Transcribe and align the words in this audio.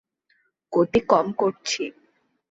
গতি 0.73 0.99
কম 1.09 1.27
করছি। 1.31 1.83